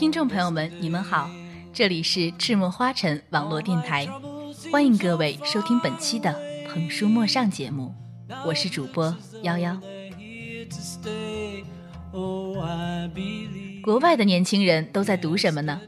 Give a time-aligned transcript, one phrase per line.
[0.00, 1.28] 听众朋友们，你们好，
[1.74, 4.08] 这里是赤墨花城网络电台，
[4.72, 6.30] 欢迎各位收听本期的
[6.72, 7.94] 《捧书陌上》节目，
[8.46, 9.78] 我是主播幺幺。
[13.82, 15.78] 国外的年轻人都在读什么呢？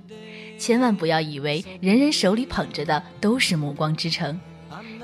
[0.59, 4.39] 千万不要以为人人手里捧着的都是《暮光之城》，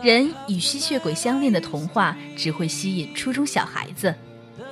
[0.04, 4.14] 人与吸血鬼相恋的童话只会吸引初中小孩子。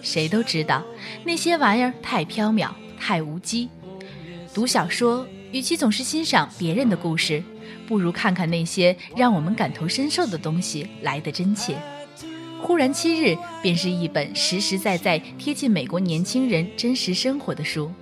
[0.03, 0.85] 谁都知道
[1.25, 2.69] 那些玩意儿太缥缈、
[3.01, 3.71] 太无稽。
[4.57, 7.43] 读小说，与其总是欣赏别人的故事，
[7.87, 11.77] 不如看看那些让我们感同身受的东西来得真切。
[12.63, 17.93] 忽然七日便是一本实实在在贴近美国年轻人真实生活的书，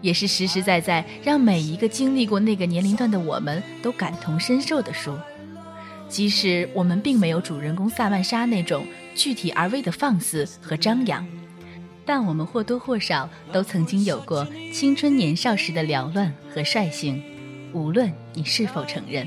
[0.00, 5.16] 也是实实在在让每一个经历过那个年龄段的我们都感同身受的书。
[6.08, 11.24] 即使我们并没有主人公萨曼莎那种具体而微的放肆和张扬，
[12.04, 17.22] 但我们或多或少都曾经有过青春年少时的缭乱和率性，
[17.72, 19.26] 无论你是否承认。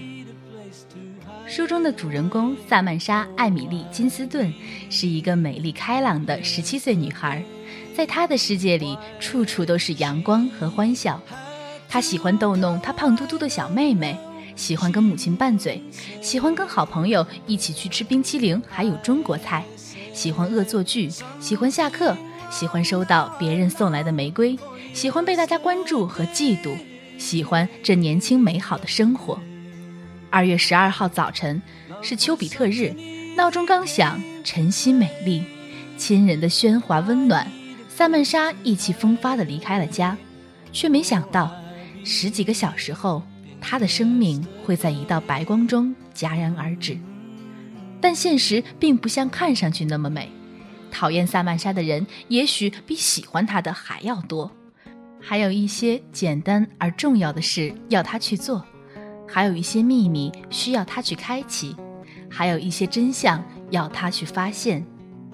[1.48, 4.52] 书中的主人公萨曼莎·艾米丽·金斯顿
[4.90, 7.44] 是一个美丽开朗的十七岁女孩，
[7.96, 11.22] 在她的世界里，处处都是阳光和欢笑。
[11.88, 14.18] 她喜欢逗弄她胖嘟嘟的小妹妹。
[14.56, 15.84] 喜欢跟母亲拌嘴，
[16.22, 19.66] 喜欢跟好朋友一起去吃冰淇淋，还有中国菜，
[20.14, 21.10] 喜欢恶作剧，
[21.42, 22.16] 喜欢下课，
[22.50, 24.58] 喜欢收到别人送来的玫瑰，
[24.94, 26.76] 喜欢被大家关注和嫉妒，
[27.18, 29.40] 喜欢这年轻美好的生活。
[30.30, 31.62] 二月十二号早晨
[32.02, 32.94] 是丘比特日，
[33.36, 35.44] 闹钟刚响，晨曦美丽，
[35.98, 37.50] 亲人的喧哗温暖，
[37.90, 40.18] 萨曼莎意气风发地离开了家，
[40.72, 41.54] 却没想到
[42.04, 43.24] 十几个小时后。
[43.68, 46.96] 他的生命会在一道白光中戛然而止，
[48.00, 50.30] 但现实并不像看上去那么美。
[50.98, 54.50] 讨厌萨曼莎的人也许比喜欢她的还要多，
[55.20, 58.66] 还有一些简单而重要的事要他去做，
[59.28, 61.76] 还有一些秘密需要他去开启，
[62.30, 64.86] 还有一些真相要他去发现，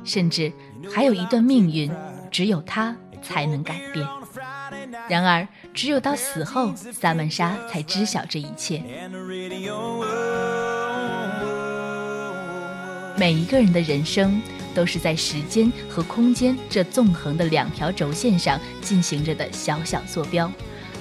[0.04, 0.52] 甚至
[0.92, 1.92] 还有一段命运
[2.32, 4.04] 只有他才能改变。
[5.08, 5.48] 然而。
[5.74, 8.84] 只有到死后，萨曼莎才知晓这一切。
[13.16, 14.42] 每一个人的人生
[14.74, 20.52] 都是在时间和空间这纵横的两条轴线上进行着的小小坐标。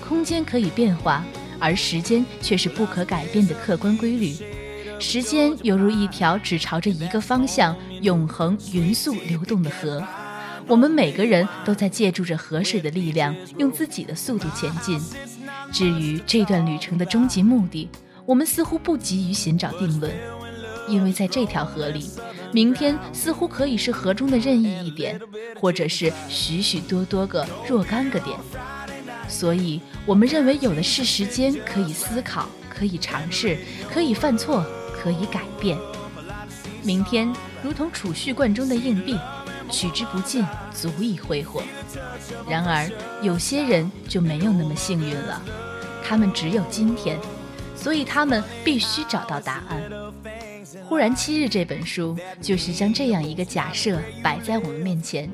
[0.07, 1.25] 空间可以变化，
[1.59, 4.35] 而时间却是不可改变的客观规律。
[4.99, 10.05] 时间犹如一条只朝着一个方向、永恒匀速流动的河。
[10.67, 15.01] 我们每个人都在借助着河水的力量，用自己的速度前进。
[15.73, 17.89] 至于这段旅程的终极目的，
[18.27, 20.13] 我们似乎不急于寻找定论，
[20.91, 22.11] 因为在这条河里，
[22.53, 25.21] 明天似乎可以是河中的任意一点，
[25.61, 28.37] 或者是许许多多个若干个点。
[29.29, 33.57] 所以，我们认为有的是时间可以思考，可以尝试，
[33.93, 35.79] 可以犯错，可以改变。
[36.83, 39.17] 明天如同储蓄罐中的硬币。
[39.73, 41.63] 取之不尽，足以挥霍。
[42.49, 42.91] 然而，
[43.23, 45.41] 有些人就没有那么幸运了，
[46.05, 47.17] 他们只有今天，
[47.77, 49.81] 所以他们必须找到答案。
[50.91, 55.31] 《忽然七日》这本书就是将这样一个假设摆在我们面前，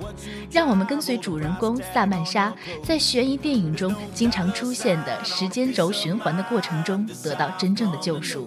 [0.51, 8.47] 让我们跟随主人公萨曼莎在悬疑电影中经常出现的时间轴循环的过程中得到真正的救赎。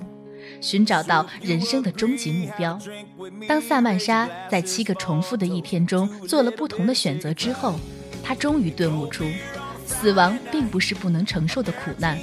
[0.61, 2.77] 寻找到人生的终极目标。
[3.47, 7.73] 当萨曼莎在七个重复的一天中做了不同的选择之后，
[8.23, 9.25] 她终于顿悟出，
[9.83, 12.19] 死亡并不是不能承受的苦难，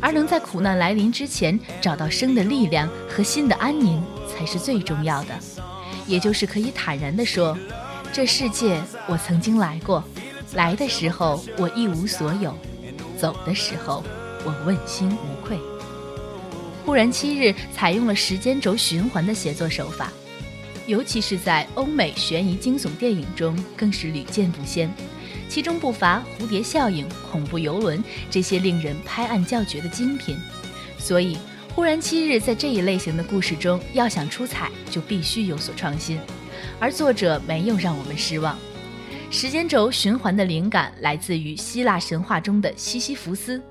[0.00, 4.00] 而能在苦难来临之前找到生的力量和心的安宁
[4.40, 5.38] 才是最重要的。
[6.06, 7.56] 也就是可以坦然地说，
[8.10, 10.02] 这世界我曾经来过，
[10.54, 12.56] 来的时候我一无所有，
[13.18, 14.02] 走的时候
[14.42, 15.58] 我问心无愧。
[16.86, 20.10] 忽然七日采用了时间轴循环的写作手法，
[20.86, 24.90] 尤其是在欧美悬疑惊悚电影中更是屡见不鲜，
[25.50, 30.38] 其中不乏蝴蝶效应、恐怖游轮这些令人拍案叫绝的精品。
[30.98, 31.36] 所以，
[31.80, 36.20] 忽然七日在这一类型的故事中要想出彩，就必须有所创新，
[36.78, 38.54] 而作者没有让我们失望。
[39.30, 43.62] 时间轴循环的灵感来自于希腊神话中的西西弗斯。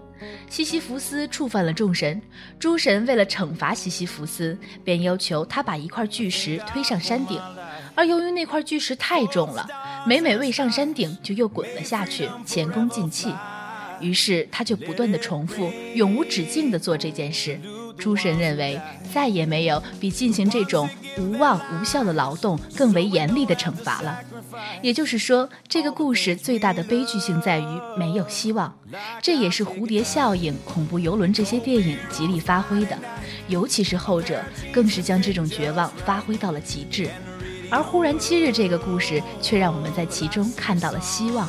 [0.50, 2.20] 西西弗斯触犯了众神，
[2.58, 7.40] 诸神为了惩罚西西弗斯，便要求他把一块巨石推上山顶。
[7.94, 9.68] 而由于那块巨石太重了，
[10.08, 13.32] 每每未上山顶就又滚了下去，前功尽弃。
[14.02, 17.60] 于是他就不断的重复，永无止境的做这件事，
[18.00, 18.80] 诸神认为，
[19.14, 24.20] 再也没有比进行这种无望无效的劳动更为严厉的惩罚了。
[24.82, 28.74] 也就是说，这个故事最大的悲剧性在于没有希望。
[29.22, 32.98] 这也是蝴蝶效应、恐怖游轮这些电影极力发挥的，
[33.48, 34.42] 尤其是后者，
[34.72, 37.10] 更是将这种绝望发挥到了极致。
[37.70, 41.48] 而《忽然七日》这个故事却让我们在其中看到了希望。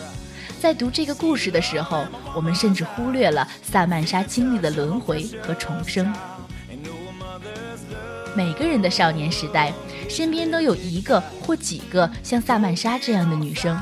[0.61, 2.05] 在读这个故事的时候，
[2.37, 6.13] 我们甚至忽略了萨曼莎经历的轮回和重生。
[8.35, 9.73] 每个人的少年时代，
[10.09, 13.79] 身边都有一个或几个像萨曼莎这样的女生，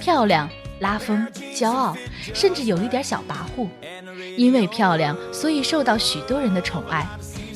[0.00, 0.48] 漂亮、
[0.80, 1.96] 拉风、骄傲，
[2.32, 3.68] 甚至有一点小跋扈。
[4.36, 7.04] 因为漂亮，所以受到许多人的宠爱；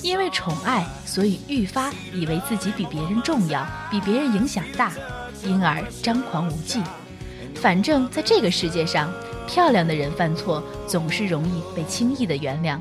[0.02, 4.92] 因为宠爱，所以愈发以为自己比别人重要，比别人影响大，
[5.44, 6.80] 因而张狂无忌。
[7.54, 9.12] 反正，在这个世界上，
[9.46, 12.80] 漂亮的人犯错总是容易被轻易的原谅，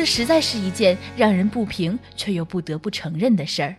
[0.00, 3.76] 这实在是一件让人不平却又不得不承认的事儿。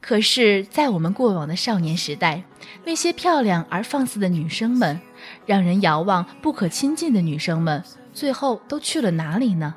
[0.00, 2.44] 可是，在我们过往的少年时代，
[2.86, 4.98] 那些漂亮而放肆的女生们，
[5.44, 7.84] 让人遥望不可亲近的女生们，
[8.14, 9.74] 最后都去了哪里呢？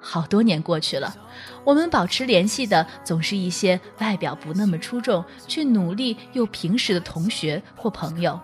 [0.00, 1.16] 好多年过去了，
[1.62, 8.40] 我们保持联系的总是一些外表不那么出众却努力又平实的同学或朋友。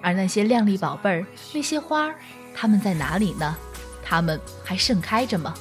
[0.00, 1.24] 而那些靓丽宝贝儿，
[1.54, 2.16] 那些花儿，
[2.52, 3.56] 它们在哪里呢？
[4.12, 5.54] 它们还盛开着吗？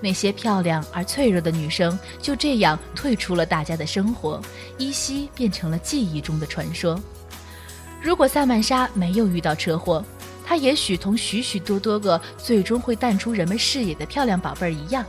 [0.00, 4.40] 那些漂亮而脆弱的女生就这样退出了大家的生活，
[4.78, 6.96] 依稀变成了记忆中的传说。
[8.00, 10.04] 如果萨曼莎没有遇到车祸，
[10.46, 15.04] 她也许同许许多多个最终会淡出人们视野的漂亮宝贝儿一样，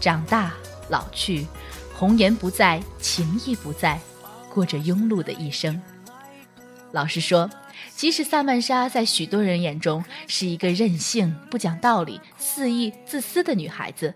[0.00, 0.54] 长大
[0.88, 1.46] 老去，
[1.94, 4.00] 红颜不在，情意不在，
[4.52, 5.80] 过着庸碌的一生。
[6.96, 7.48] 老实说。
[7.94, 14.14] 即使萨曼莎在许多人眼中是一个任性、不讲道理、肆意自私的女孩子，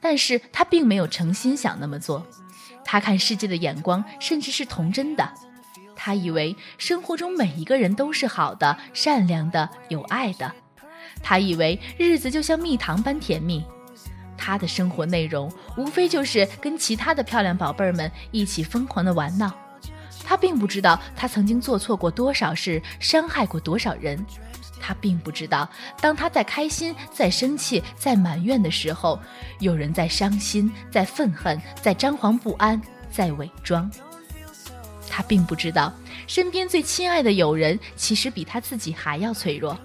[0.00, 2.26] 但是她并没有诚心想那么做。
[2.84, 5.32] 她看世界的眼光甚至是童真的。
[5.94, 10.52] 她以为生活中每一个人都是好的、善良的、有爱的。
[11.22, 13.64] 她以为日子就像蜜糖般甜蜜。
[14.36, 19.52] 她的生活内容无非就是跟其他的漂亮宝贝儿们一起疯狂的玩闹。
[20.28, 24.22] 他并不知道，他曾经做错过多少事，伤害过多少人。
[24.78, 25.66] 他并不知道，
[26.02, 29.18] 当他在开心、在生气、在埋怨的时候，
[29.58, 32.78] 有人在伤心、在愤恨、在张狂不安、
[33.10, 33.90] 在伪装。
[35.08, 35.90] 他并不知道，
[36.26, 39.78] 身边最亲爱的友人其实比他自己还要脆弱。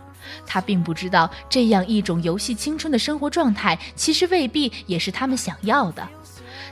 [0.46, 6.06] 他并不知道，这样一种游戏青春的生活状态，其实未必也是他们想要的。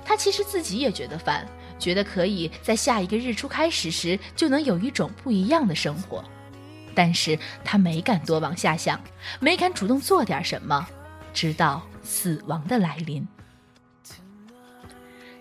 [0.04, 1.48] 他其实自己也觉得烦。
[1.82, 6.24] 觉得可以在下一个日出开始时就能有一种不一样的生活，
[6.94, 9.02] 但是他没敢多往下想，
[9.40, 10.88] 没敢主动做点什么，
[11.34, 13.28] 直到死亡的来临。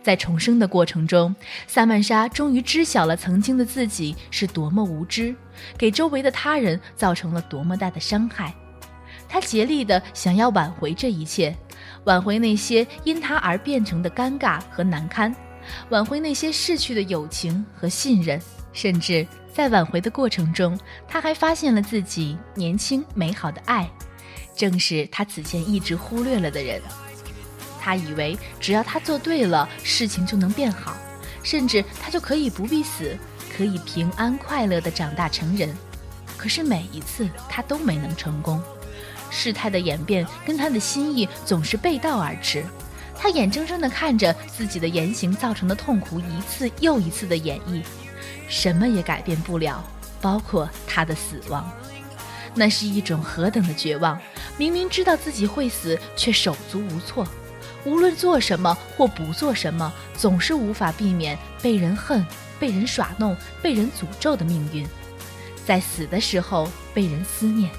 [0.02, 5.36] 在重生的过程中，萨曼莎终于知晓了曾经的自己是多么无知，
[5.76, 8.54] 给周围的他人造成了多么大的伤害。
[9.28, 11.54] 他竭力的想要挽回这一切，
[12.04, 15.32] 挽回那些因他而变成的尴尬和难堪。
[15.90, 18.40] 挽回那些逝去的友情和信任，
[18.72, 20.78] 甚至在挽回的过程中，
[21.08, 23.90] 他还发现了自己年轻美好的爱，
[24.56, 26.80] 正是他此前一直忽略了的人。
[27.80, 30.94] 他以为只要他做对了，事情就能变好，
[31.42, 33.16] 甚至他就可以不必死，
[33.56, 35.74] 可以平安快乐地长大成人。
[36.36, 38.62] 可是每一次他都没能成功，
[39.30, 42.64] 事态的演变跟他的心意总是背道而驰。
[43.22, 47.82] 他眼睁睁地看着自己的言行造成的痛苦一次又一次的演绎，
[48.48, 49.84] 什么也改变不了，
[50.22, 51.70] 包括他的死亡。
[52.54, 54.18] 那是一种何等的绝望！
[54.56, 57.28] 明明知道自己会死，却手足无措。
[57.84, 62.26] 无论做什么或不做什么，总是无法避免被人恨、
[62.58, 64.88] 被人耍弄、被人诅咒的命运。
[65.66, 67.70] 在死的时候被人思念。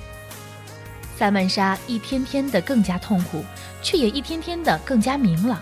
[1.22, 3.46] 萨曼莎一天天的更加痛苦。
[3.84, 5.62] 却也一天天的更加明朗，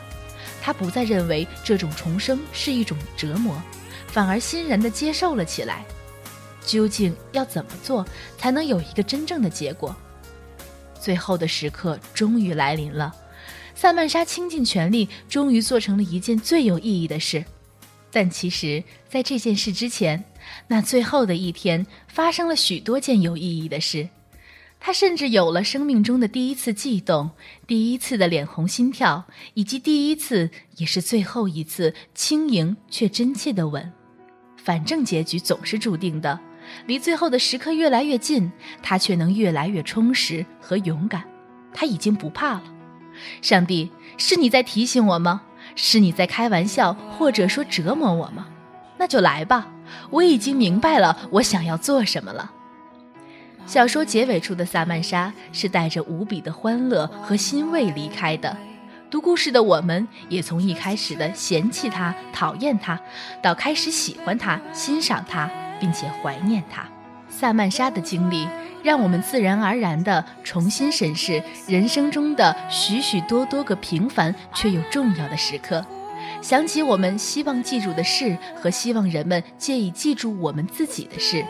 [0.61, 3.61] 他不再认为这种重生是一种折磨，
[4.07, 5.83] 反而欣然的接受了起来。
[6.65, 8.05] 究竟要怎么做
[8.37, 9.93] 才能有一个真正的结果？
[10.97, 13.13] 最后的时刻终于来临了，
[13.75, 17.43] 萨曼莎倾尽全力，终于做成了一件最有意义的事。
[18.11, 20.23] 但其实，在这件事之前，
[20.67, 24.07] 那最后的一天发生了许多件有意义的事。
[24.79, 27.31] 他甚至有了生命中的第一次悸动，
[27.67, 33.91] 第一次的脸红心跳，以及第一次也是最后一次轻盈却真切的吻。
[34.55, 36.39] 反正结局总是注定的，
[36.85, 41.23] 离最后的时刻越来越近，他却能越来越充实和勇敢。
[41.73, 42.63] 他已经不怕了。
[43.41, 45.41] 上帝，是你在提醒我吗？
[45.75, 48.47] 是你在开玩笑，或者说折磨我吗？
[48.97, 49.67] 那就来吧，
[50.09, 52.53] 我已经明白了我想要做什么了。
[53.69, 58.57] 小说结尾处的萨曼莎是带着无比的欢乐和欣慰离开的。
[59.11, 62.99] 读故事的我们也从一开始的嫌弃他、讨厌他，
[63.43, 65.47] 到开始喜欢他、欣赏他，
[65.79, 66.83] 并且怀念他。
[67.29, 68.47] 萨曼莎的经历
[68.81, 75.85] 让我们自然而然地重新审视人生中的许许多多个平凡却又重要的时刻，
[76.41, 81.45] 想起我们希望记住的事和希望人们借以记住我们自己的事。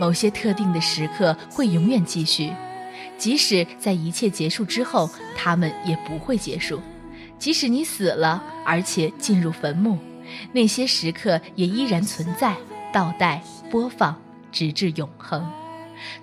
[0.00, 2.50] 某些特定的时刻会永远继续。
[3.18, 6.80] 即使在一切结束之后，他们也不会结束。
[7.38, 9.98] 即使你死了，而且进入坟墓，
[10.52, 12.56] 那些时刻也依然存在，
[12.90, 14.18] 倒带播放，
[14.50, 15.46] 直至永恒。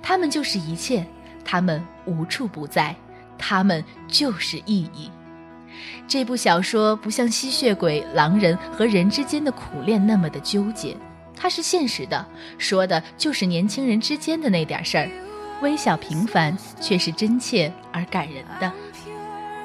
[0.02, 1.06] 他们就是一切，
[1.46, 2.96] 他们无处不在，
[3.38, 5.12] 他们就是意义。
[6.08, 10.98] 这部小说不像吸血鬼、狼人和人之间的苦恋那么的纠结，
[11.40, 12.26] 它是现实的，
[12.58, 15.10] 说的就是年轻人之间的那点事儿。
[15.62, 18.72] 微小平凡，却是真切而感人的。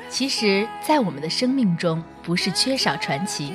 [0.08, 3.54] 其实，在我们的生命中，不是缺少传奇，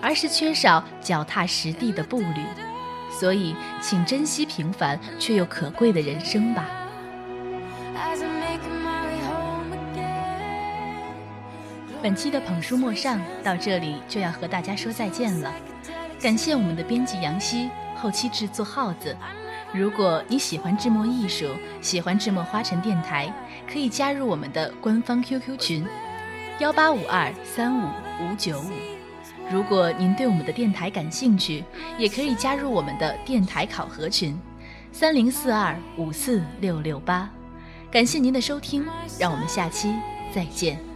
[0.00, 2.42] 而是缺少脚踏实地的步履。
[3.10, 6.68] 所以，请珍惜平凡却又可贵的人生吧。
[12.02, 15.52] 本期的捧书陌上到这里就要和大家说再见了。
[16.20, 19.16] 感谢我们的编辑杨希，后期制作耗子。
[19.72, 21.46] 如果你喜欢智墨艺术，
[21.80, 23.32] 喜欢智墨花城电台，
[23.66, 25.86] 可以加入我们的官方 QQ 群，
[26.58, 27.86] 幺八五二三五
[28.20, 28.70] 五九五。
[29.50, 31.64] 如果您对我们的电台感兴趣，
[31.96, 34.38] 也可以加入我们的电台考核群，
[34.92, 37.30] 三零四二五四六六八。
[37.90, 38.86] 感谢您的收听，
[39.18, 39.94] 让我们下期
[40.34, 40.89] 再见。